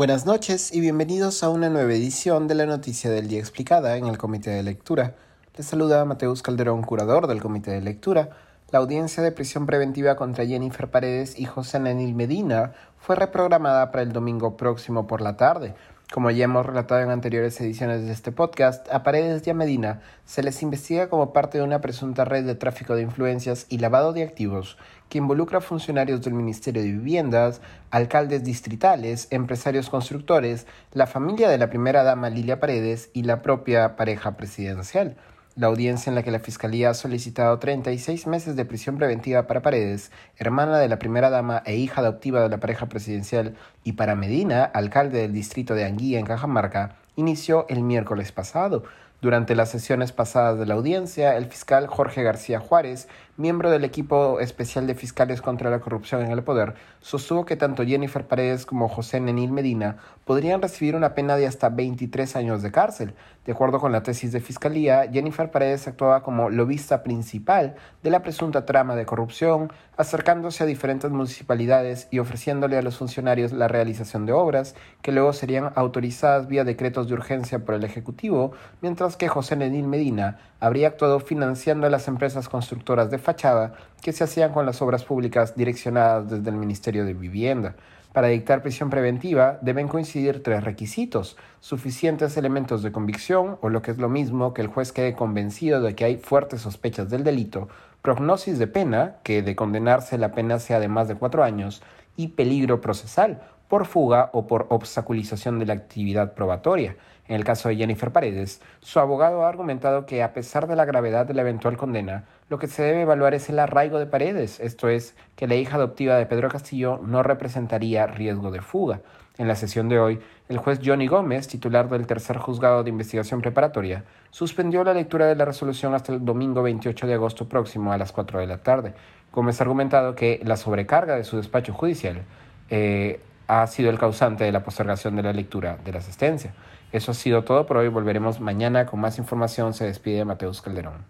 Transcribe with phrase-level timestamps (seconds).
[0.00, 4.06] Buenas noches y bienvenidos a una nueva edición de la Noticia del Día Explicada en
[4.06, 5.14] el Comité de Lectura.
[5.54, 8.30] Les saluda Mateus Calderón, curador del Comité de Lectura.
[8.70, 14.02] La audiencia de prisión preventiva contra Jennifer Paredes y José Nenil Medina fue reprogramada para
[14.02, 15.74] el domingo próximo por la tarde.
[16.10, 20.00] Como ya hemos relatado en anteriores ediciones de este podcast, a Paredes y a Medina
[20.24, 24.12] se les investiga como parte de una presunta red de tráfico de influencias y lavado
[24.12, 24.76] de activos
[25.08, 27.60] que involucra funcionarios del Ministerio de Viviendas,
[27.92, 33.94] alcaldes distritales, empresarios constructores, la familia de la primera dama Lilia Paredes y la propia
[33.94, 35.16] pareja presidencial.
[35.60, 39.60] La audiencia en la que la Fiscalía ha solicitado 36 meses de prisión preventiva para
[39.60, 44.14] Paredes, hermana de la primera dama e hija adoptiva de la pareja presidencial, y para
[44.14, 48.84] Medina, alcalde del distrito de Anguilla en Cajamarca, inició el miércoles pasado.
[49.20, 53.06] Durante las sesiones pasadas de la audiencia, el fiscal Jorge García Juárez,
[53.36, 57.84] miembro del equipo especial de fiscales contra la corrupción en el poder, sostuvo que tanto
[57.84, 62.70] Jennifer Paredes como José Nenil Medina podrían recibir una pena de hasta 23 años de
[62.70, 63.14] cárcel.
[63.44, 68.22] De acuerdo con la tesis de fiscalía, Jennifer Paredes actuaba como lobista principal de la
[68.22, 74.24] presunta trama de corrupción, acercándose a diferentes municipalidades y ofreciéndole a los funcionarios la realización
[74.24, 78.52] de obras que luego serían autorizadas vía decretos de urgencia por el Ejecutivo,
[78.82, 84.12] mientras que José Nenil Medina habría actuado financiando a las empresas constructoras de fachada que
[84.12, 87.74] se hacían con las obras públicas direccionadas desde el Ministerio de Vivienda.
[88.12, 93.92] Para dictar prisión preventiva deben coincidir tres requisitos, suficientes elementos de convicción, o lo que
[93.92, 97.68] es lo mismo, que el juez quede convencido de que hay fuertes sospechas del delito,
[98.02, 101.82] prognosis de pena, que de condenarse la pena sea de más de cuatro años,
[102.16, 106.96] y peligro procesal, por fuga o por obstaculización de la actividad probatoria.
[107.28, 110.84] En el caso de Jennifer Paredes, su abogado ha argumentado que a pesar de la
[110.84, 114.58] gravedad de la eventual condena, lo que se debe evaluar es el arraigo de Paredes,
[114.58, 119.02] esto es, que la hija adoptiva de Pedro Castillo no representaría riesgo de fuga.
[119.38, 123.40] En la sesión de hoy, el juez Johnny Gómez, titular del tercer juzgado de investigación
[123.40, 127.98] preparatoria, suspendió la lectura de la resolución hasta el domingo 28 de agosto próximo a
[127.98, 128.94] las 4 de la tarde.
[129.32, 132.24] Gómez ha argumentado que la sobrecarga de su despacho judicial
[132.68, 136.54] eh, ha sido el causante de la postergación de la lectura de la asistencia.
[136.92, 137.88] Eso ha sido todo por hoy.
[137.88, 139.74] Volveremos mañana con más información.
[139.74, 141.09] Se despide Mateus Calderón.